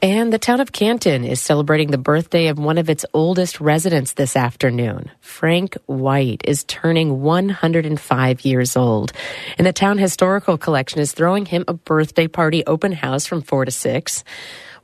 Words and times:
And 0.00 0.32
the 0.32 0.38
town 0.38 0.60
of 0.60 0.70
Canton 0.70 1.24
is 1.24 1.42
celebrating 1.42 1.90
the 1.90 1.98
birthday 1.98 2.46
of 2.46 2.58
one 2.58 2.78
of 2.78 2.88
its 2.88 3.04
oldest 3.12 3.60
residents 3.60 4.12
this 4.12 4.36
afternoon. 4.36 5.10
Frank 5.20 5.76
White 5.86 6.42
is 6.44 6.62
turning 6.62 7.20
105 7.20 8.44
years 8.44 8.76
old. 8.76 9.10
And 9.58 9.66
the 9.66 9.72
town 9.72 9.98
historical 9.98 10.56
collection 10.56 11.00
is 11.00 11.10
throwing 11.10 11.46
him 11.46 11.64
a 11.66 11.74
birthday 11.74 12.28
party 12.28 12.64
open 12.64 12.92
house 12.92 13.26
from 13.26 13.42
4 13.42 13.64
to 13.64 13.72
6. 13.72 14.22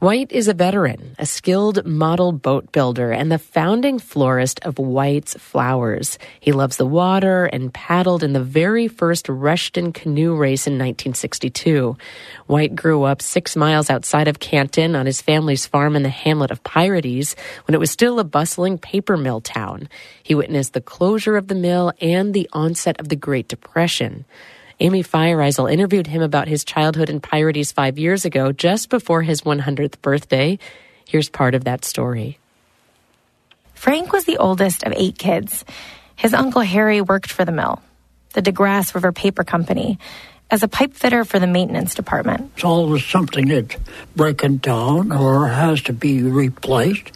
White 0.00 0.32
is 0.32 0.48
a 0.48 0.54
veteran, 0.54 1.14
a 1.18 1.26
skilled 1.26 1.86
model 1.86 2.32
boat 2.32 2.72
builder, 2.72 3.12
and 3.12 3.30
the 3.30 3.38
founding 3.38 4.00
florist 4.00 4.58
of 4.60 4.78
White's 4.78 5.34
Flowers. 5.34 6.18
He 6.40 6.50
loves 6.50 6.76
the 6.76 6.86
water 6.86 7.44
and 7.46 7.72
paddled 7.72 8.24
in 8.24 8.32
the 8.32 8.42
very 8.42 8.88
first 8.88 9.28
Rushton 9.28 9.92
canoe 9.92 10.34
race 10.34 10.66
in 10.66 10.74
1962. 10.74 11.96
White 12.46 12.74
grew 12.74 13.04
up 13.04 13.22
six 13.22 13.54
miles 13.54 13.88
outside 13.88 14.26
of 14.26 14.40
Canton 14.40 14.96
on 14.96 15.06
his 15.06 15.22
family's 15.22 15.66
farm 15.66 15.94
in 15.94 16.02
the 16.02 16.08
hamlet 16.08 16.50
of 16.50 16.64
Pyrites 16.64 17.36
when 17.66 17.74
it 17.74 17.80
was 17.80 17.90
still 17.90 18.18
a 18.18 18.24
bustling 18.24 18.78
paper 18.78 19.16
mill 19.16 19.40
town. 19.40 19.88
He 20.24 20.34
witnessed 20.34 20.72
the 20.72 20.80
closure 20.80 21.36
of 21.36 21.46
the 21.46 21.54
mill 21.54 21.92
and 22.00 22.34
the 22.34 22.48
onset 22.52 22.98
of 22.98 23.08
the 23.08 23.16
Great 23.16 23.46
Depression. 23.46 24.24
Amy 24.80 25.02
Feiereisel 25.02 25.72
interviewed 25.72 26.06
him 26.06 26.22
about 26.22 26.48
his 26.48 26.64
childhood 26.64 27.08
in 27.08 27.20
Pyrites 27.20 27.72
five 27.72 27.98
years 27.98 28.24
ago, 28.24 28.52
just 28.52 28.88
before 28.88 29.22
his 29.22 29.42
100th 29.42 30.00
birthday. 30.02 30.58
Here's 31.08 31.28
part 31.28 31.54
of 31.54 31.64
that 31.64 31.84
story. 31.84 32.38
Frank 33.74 34.12
was 34.12 34.24
the 34.24 34.38
oldest 34.38 34.82
of 34.82 34.92
eight 34.96 35.18
kids. 35.18 35.64
His 36.16 36.34
uncle 36.34 36.62
Harry 36.62 37.00
worked 37.00 37.30
for 37.30 37.44
the 37.44 37.52
mill, 37.52 37.82
the 38.32 38.42
DeGrasse 38.42 38.94
River 38.94 39.12
Paper 39.12 39.44
Company, 39.44 39.98
as 40.50 40.62
a 40.62 40.68
pipe 40.68 40.94
fitter 40.94 41.24
for 41.24 41.38
the 41.38 41.46
maintenance 41.46 41.94
department. 41.94 42.50
It's 42.54 42.64
always 42.64 43.04
something 43.04 43.48
that's 43.48 43.76
breaking 44.16 44.58
down 44.58 45.12
or 45.12 45.48
has 45.48 45.82
to 45.82 45.92
be 45.92 46.22
replaced, 46.22 47.12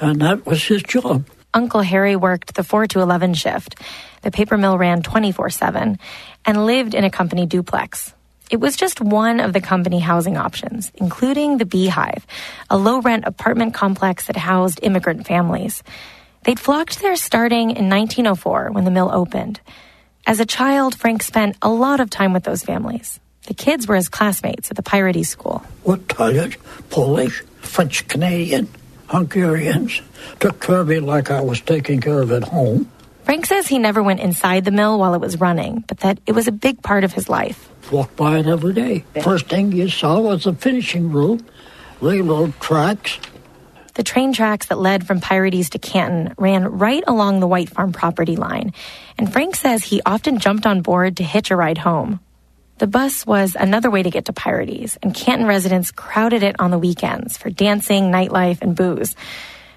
and 0.00 0.20
that 0.20 0.46
was 0.46 0.64
his 0.64 0.82
job. 0.82 1.24
Uncle 1.54 1.82
Harry 1.82 2.16
worked 2.16 2.54
the 2.54 2.64
4 2.64 2.86
to 2.88 3.00
11 3.00 3.34
shift. 3.34 3.76
The 4.22 4.30
paper 4.30 4.56
mill 4.56 4.78
ran 4.78 5.02
24 5.02 5.50
7 5.50 5.98
and 6.44 6.66
lived 6.66 6.94
in 6.94 7.04
a 7.04 7.10
company 7.10 7.46
duplex. 7.46 8.14
It 8.50 8.60
was 8.60 8.76
just 8.76 9.00
one 9.00 9.40
of 9.40 9.52
the 9.52 9.60
company 9.60 9.98
housing 9.98 10.36
options, 10.36 10.92
including 10.96 11.56
the 11.56 11.64
Beehive, 11.64 12.26
a 12.68 12.76
low 12.76 13.00
rent 13.00 13.24
apartment 13.26 13.72
complex 13.72 14.26
that 14.26 14.36
housed 14.36 14.80
immigrant 14.82 15.26
families. 15.26 15.82
They'd 16.44 16.60
flocked 16.60 17.00
there 17.00 17.16
starting 17.16 17.70
in 17.70 17.88
1904 17.88 18.72
when 18.72 18.84
the 18.84 18.90
mill 18.90 19.10
opened. 19.12 19.60
As 20.26 20.38
a 20.38 20.46
child, 20.46 20.94
Frank 20.94 21.22
spent 21.22 21.56
a 21.62 21.70
lot 21.70 22.00
of 22.00 22.10
time 22.10 22.32
with 22.32 22.44
those 22.44 22.62
families. 22.62 23.20
The 23.46 23.54
kids 23.54 23.88
were 23.88 23.96
his 23.96 24.08
classmates 24.08 24.70
at 24.70 24.76
the 24.76 24.82
Pyrites 24.82 25.26
School. 25.26 25.62
Italian, 25.86 26.54
Polish, 26.90 27.42
French 27.60 28.06
Canadian, 28.06 28.68
Hungarians 29.12 30.00
took 30.40 30.58
care 30.58 30.80
of 30.80 30.88
me 30.88 30.98
like 30.98 31.30
I 31.30 31.42
was 31.42 31.60
taking 31.60 32.00
care 32.00 32.22
of 32.22 32.32
at 32.32 32.44
home. 32.44 32.90
Frank 33.24 33.44
says 33.44 33.68
he 33.68 33.78
never 33.78 34.02
went 34.02 34.20
inside 34.20 34.64
the 34.64 34.70
mill 34.70 34.98
while 34.98 35.12
it 35.12 35.20
was 35.20 35.38
running, 35.38 35.84
but 35.86 35.98
that 35.98 36.18
it 36.26 36.32
was 36.32 36.48
a 36.48 36.52
big 36.52 36.82
part 36.82 37.04
of 37.04 37.12
his 37.12 37.28
life. 37.28 37.68
Walked 37.92 38.16
by 38.16 38.38
it 38.38 38.46
every 38.46 38.72
day. 38.72 39.04
First 39.22 39.48
thing 39.48 39.70
you 39.70 39.90
saw 39.90 40.18
was 40.18 40.44
the 40.44 40.54
finishing 40.54 41.12
room, 41.12 41.44
railroad 42.00 42.58
tracks. 42.58 43.18
The 43.94 44.02
train 44.02 44.32
tracks 44.32 44.66
that 44.68 44.78
led 44.78 45.06
from 45.06 45.20
Pyrites 45.20 45.68
to 45.70 45.78
Canton 45.78 46.34
ran 46.38 46.64
right 46.64 47.04
along 47.06 47.40
the 47.40 47.46
White 47.46 47.68
Farm 47.68 47.92
property 47.92 48.36
line, 48.36 48.72
and 49.18 49.30
Frank 49.30 49.56
says 49.56 49.84
he 49.84 50.00
often 50.06 50.38
jumped 50.38 50.64
on 50.64 50.80
board 50.80 51.18
to 51.18 51.22
hitch 51.22 51.50
a 51.50 51.56
ride 51.56 51.76
home. 51.76 52.20
The 52.82 52.88
bus 52.88 53.24
was 53.24 53.54
another 53.54 53.92
way 53.92 54.02
to 54.02 54.10
get 54.10 54.24
to 54.24 54.32
Pyrites, 54.32 54.98
and 55.04 55.14
Canton 55.14 55.46
residents 55.46 55.92
crowded 55.92 56.42
it 56.42 56.56
on 56.58 56.72
the 56.72 56.80
weekends 56.80 57.36
for 57.36 57.48
dancing, 57.48 58.10
nightlife, 58.10 58.60
and 58.60 58.74
booze. 58.74 59.14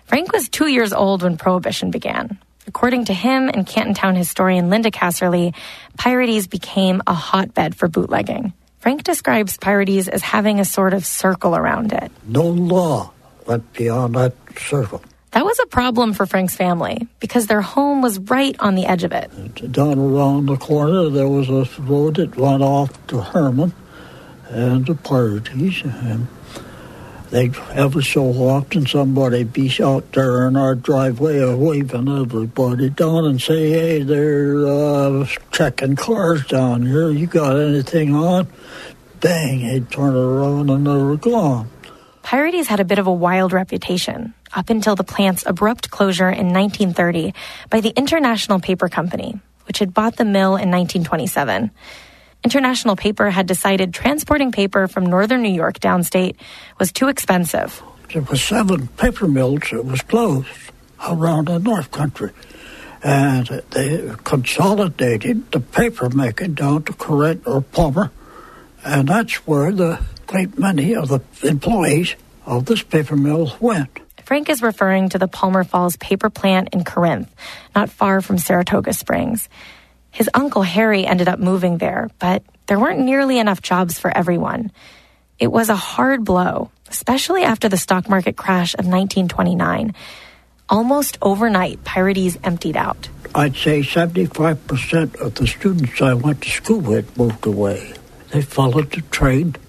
Frank 0.06 0.34
was 0.34 0.50
two 0.50 0.66
years 0.66 0.92
old 0.92 1.22
when 1.22 1.38
Prohibition 1.38 1.92
began. 1.92 2.39
According 2.66 3.06
to 3.06 3.14
him 3.14 3.48
and 3.48 3.67
Canton 3.67 3.94
Town 3.94 4.16
historian 4.16 4.72
Linda 4.72 4.89
Casserly, 4.89 5.53
Pyrites 5.99 6.49
became 6.49 7.04
a 7.05 7.14
hotbed 7.14 7.76
for 7.76 7.88
bootlegging. 7.88 8.54
Frank 8.80 9.04
describes 9.04 9.55
Pyrites 9.60 10.08
as 10.08 10.23
having 10.23 10.60
a 10.60 10.65
sort 10.65 10.95
of 10.95 11.05
circle 11.05 11.55
around 11.55 11.94
it. 11.94 12.11
No 12.26 12.48
law 12.48 13.11
went 13.45 13.71
beyond 13.73 14.15
that 14.15 14.33
circle. 14.58 15.04
That 15.35 15.43
was 15.43 15.59
a 15.59 15.65
problem 15.65 16.13
for 16.13 16.25
Frank's 16.25 16.55
family 16.55 17.09
because 17.19 17.47
their 17.47 17.59
home 17.59 18.01
was 18.01 18.19
right 18.19 18.55
on 18.57 18.75
the 18.75 18.85
edge 18.85 19.03
of 19.03 19.11
it. 19.11 19.29
Down 19.69 19.99
around 19.99 20.45
the 20.45 20.55
corner, 20.55 21.09
there 21.09 21.27
was 21.27 21.49
a 21.49 21.67
road 21.81 22.15
that 22.15 22.37
went 22.37 22.63
off 22.63 23.05
to 23.07 23.19
Hermon 23.19 23.73
and 24.47 24.85
the 24.85 24.93
Pyrites. 24.93 25.83
And 25.83 26.27
they 27.31 27.51
ever 27.73 28.01
so 28.01 28.23
often 28.47 28.87
somebody 28.87 29.43
be 29.43 29.69
out 29.83 30.09
there 30.13 30.47
in 30.47 30.55
our 30.55 30.73
driveway 30.73 31.53
waving 31.53 32.07
everybody 32.07 32.89
down 32.91 33.25
and 33.25 33.41
say, 33.41 33.71
"Hey, 33.71 34.03
they're 34.03 34.65
uh, 34.65 35.27
checking 35.52 35.97
cars 35.97 36.47
down 36.47 36.83
here. 36.83 37.09
You 37.09 37.27
got 37.27 37.57
anything 37.57 38.15
on?" 38.15 38.47
Bang! 39.19 39.67
They'd 39.67 39.91
turn 39.91 40.15
around 40.15 40.69
and 40.69 40.87
they 40.87 40.91
were 40.91 41.17
gone. 41.17 41.67
Pyrites 42.23 42.67
had 42.67 42.79
a 42.79 42.85
bit 42.85 42.99
of 42.99 43.07
a 43.07 43.13
wild 43.13 43.52
reputation 43.52 44.33
up 44.55 44.70
until 44.70 44.95
the 44.95 45.04
plant's 45.04 45.45
abrupt 45.45 45.92
closure 45.92 46.30
in 46.30 46.54
1930 46.54 47.33
by 47.70 47.82
the 47.82 47.93
International 47.95 48.60
Paper 48.60 48.88
Company, 48.88 49.38
which 49.67 49.80
had 49.80 49.93
bought 49.93 50.16
the 50.16 50.26
mill 50.26 50.55
in 50.55 50.71
1927. 50.71 51.70
International 52.43 52.95
Paper 52.95 53.30
had 53.30 53.48
decided 53.48 53.94
transporting 53.94 54.52
paper 54.52 54.88
from 54.88 55.05
northern 55.05 55.42
New 55.42 55.54
York 55.54 55.80
downstate 55.80 56.36
was 56.80 56.92
too 56.92 57.08
expensive. 57.08 57.82
There 58.14 58.21
were 58.21 58.36
seven 58.38 58.88
paper 58.89 59.27
mills 59.27 59.64
that 59.71 59.83
was 59.83 60.02
closed 60.02 60.48
around 61.05 61.48
the 61.48 61.60
North 61.60 61.92
Country. 61.92 62.32
And 63.04 63.48
they 63.71 64.11
consolidated 64.23 65.52
the 65.52 65.60
paper 65.60 66.10
making 66.10 66.54
down 66.54 66.83
to 66.83 66.94
Corinth 66.94 67.48
or 67.48 67.61
Palmer. 67.61 68.11
And 68.83 69.08
that's 69.10 69.36
where 69.48 69.71
the 69.71 69.99
great 70.27 70.58
many 70.58 70.95
of 70.95 71.10
the 71.10 71.21
employees 71.44 72.15
of 72.45 72.65
this 72.65 72.83
paper 72.83 73.15
mill 73.15 73.55
went. 73.60 74.05
Frank 74.25 74.49
is 74.49 74.63
referring 74.63 75.09
to 75.09 75.19
the 75.19 75.27
Palmer 75.27 75.63
Falls 75.63 75.97
paper 75.97 76.31
plant 76.31 76.69
in 76.73 76.83
Corinth, 76.83 77.31
not 77.75 77.91
far 77.91 78.21
from 78.21 78.39
Saratoga 78.39 78.91
Springs. 78.91 79.47
His 80.09 80.27
uncle 80.33 80.63
Harry 80.63 81.05
ended 81.05 81.27
up 81.27 81.37
moving 81.37 81.77
there, 81.77 82.09
but 82.17 82.41
there 82.65 82.80
weren't 82.80 83.02
nearly 83.02 83.37
enough 83.37 83.61
jobs 83.61 83.99
for 83.99 84.09
everyone. 84.09 84.71
It 85.37 85.52
was 85.52 85.69
a 85.69 85.75
hard 85.75 86.25
blow, 86.25 86.71
especially 86.89 87.43
after 87.43 87.69
the 87.69 87.77
stock 87.77 88.09
market 88.09 88.35
crash 88.35 88.73
of 88.73 88.87
1929. 88.87 89.93
Almost 90.69 91.19
overnight, 91.21 91.83
Pyrites 91.83 92.39
emptied 92.43 92.77
out. 92.77 93.08
I'd 93.35 93.55
say 93.55 93.81
75% 93.81 95.21
of 95.21 95.35
the 95.35 95.45
students 95.45 96.02
I 96.02 96.15
went 96.15 96.41
to 96.41 96.49
school 96.49 96.80
with 96.80 97.15
moved 97.15 97.45
away. 97.45 97.93
They 98.31 98.41
followed 98.41 98.89
the 98.89 99.02
trade. 99.02 99.59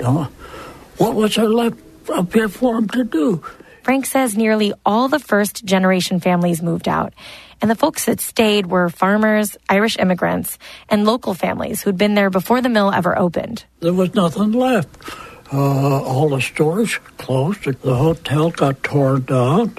What 0.00 1.14
was 1.14 1.34
there 1.34 1.44
left 1.50 1.76
up 2.08 2.32
here 2.32 2.48
for 2.48 2.76
them 2.76 2.88
to 2.88 3.04
do? 3.04 3.44
Frank 3.88 4.04
says 4.04 4.36
nearly 4.36 4.74
all 4.84 5.08
the 5.08 5.18
first 5.18 5.64
generation 5.64 6.20
families 6.20 6.60
moved 6.60 6.88
out, 6.88 7.14
and 7.62 7.70
the 7.70 7.74
folks 7.74 8.04
that 8.04 8.20
stayed 8.20 8.66
were 8.66 8.90
farmers, 8.90 9.56
Irish 9.66 9.96
immigrants, 9.98 10.58
and 10.90 11.06
local 11.06 11.32
families 11.32 11.80
who'd 11.80 11.96
been 11.96 12.12
there 12.12 12.28
before 12.28 12.60
the 12.60 12.68
mill 12.68 12.92
ever 12.92 13.18
opened. 13.18 13.64
There 13.80 13.94
was 13.94 14.14
nothing 14.14 14.52
left. 14.52 14.90
Uh, 15.50 16.02
all 16.02 16.28
the 16.28 16.42
stores 16.42 16.98
closed. 17.16 17.64
The 17.64 17.94
hotel 17.94 18.50
got 18.50 18.82
torn 18.82 19.22
down. 19.22 19.78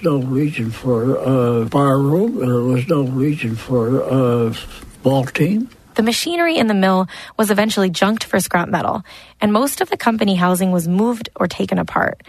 No 0.00 0.22
reason 0.22 0.70
for 0.70 1.16
a 1.16 1.20
uh, 1.20 1.64
bar 1.66 1.98
room. 1.98 2.38
There 2.38 2.62
was 2.62 2.88
no 2.88 3.02
reason 3.02 3.56
for 3.56 4.00
a 4.00 4.46
uh, 4.46 4.54
ball 5.02 5.26
team. 5.26 5.68
The 5.96 6.02
machinery 6.02 6.56
in 6.56 6.66
the 6.66 6.72
mill 6.72 7.08
was 7.36 7.50
eventually 7.50 7.90
junked 7.90 8.24
for 8.24 8.40
scrap 8.40 8.70
metal, 8.70 9.04
and 9.38 9.52
most 9.52 9.82
of 9.82 9.90
the 9.90 9.98
company 9.98 10.36
housing 10.36 10.72
was 10.72 10.88
moved 10.88 11.28
or 11.36 11.46
taken 11.46 11.78
apart. 11.78 12.22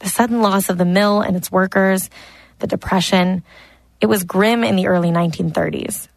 The 0.00 0.08
sudden 0.08 0.42
loss 0.42 0.68
of 0.68 0.78
the 0.78 0.84
mill 0.84 1.20
and 1.20 1.36
its 1.36 1.50
workers, 1.52 2.10
the 2.58 2.66
depression, 2.66 3.42
it 4.00 4.06
was 4.06 4.24
grim 4.24 4.64
in 4.64 4.76
the 4.76 4.88
early 4.88 5.10
1930s. 5.10 6.08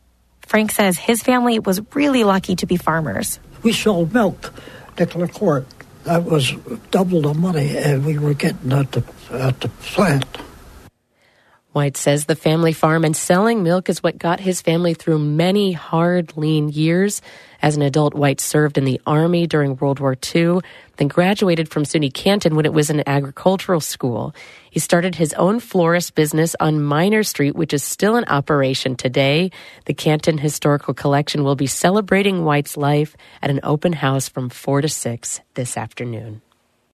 Frank 0.41 0.71
says 0.71 0.97
his 0.97 1.21
family 1.21 1.59
was 1.59 1.81
really 1.93 2.23
lucky 2.23 2.55
to 2.57 2.65
be 2.65 2.77
farmers. 2.77 3.39
We 3.61 3.73
sold 3.73 4.13
milk, 4.13 4.53
nickel 4.97 5.23
a 5.23 5.27
quart. 5.27 5.67
That 6.03 6.23
was 6.25 6.53
double 6.91 7.21
the 7.21 7.33
money 7.33 7.77
and 7.77 8.05
we 8.05 8.17
were 8.17 8.33
getting 8.33 8.73
at 8.73 8.91
the, 8.91 9.03
at 9.31 9.61
the 9.61 9.69
plant. 9.69 10.25
White 11.73 11.97
says 11.97 12.25
the 12.25 12.35
family 12.35 12.71
farm 12.71 13.03
and 13.03 13.17
selling 13.17 13.63
milk 13.63 13.89
is 13.89 14.03
what 14.03 14.19
got 14.19 14.39
his 14.39 14.61
family 14.61 14.93
through 14.93 15.17
many 15.17 15.71
hard, 15.71 16.37
lean 16.37 16.69
years. 16.69 17.19
As 17.63 17.75
an 17.75 17.81
adult, 17.81 18.13
White 18.13 18.39
served 18.39 18.77
in 18.77 18.85
the 18.85 19.01
Army 19.07 19.47
during 19.47 19.75
World 19.77 19.99
War 19.99 20.15
II, 20.35 20.59
then 20.97 21.07
graduated 21.07 21.67
from 21.69 21.83
SUNY 21.83 22.13
Canton 22.13 22.55
when 22.55 22.67
it 22.67 22.73
was 22.73 22.91
an 22.91 23.01
agricultural 23.07 23.79
school. 23.79 24.35
He 24.69 24.79
started 24.79 25.15
his 25.15 25.33
own 25.33 25.59
florist 25.59 26.13
business 26.13 26.55
on 26.59 26.83
Miner 26.83 27.23
Street, 27.23 27.55
which 27.55 27.73
is 27.73 27.83
still 27.83 28.17
in 28.17 28.25
operation 28.25 28.95
today. 28.95 29.49
The 29.85 29.95
Canton 29.95 30.37
Historical 30.37 30.93
Collection 30.93 31.43
will 31.43 31.55
be 31.55 31.65
celebrating 31.65 32.45
White's 32.45 32.77
life 32.77 33.17
at 33.41 33.49
an 33.49 33.61
open 33.63 33.93
house 33.93 34.29
from 34.29 34.49
4 34.49 34.81
to 34.81 34.89
6 34.89 35.41
this 35.55 35.75
afternoon. 35.75 36.43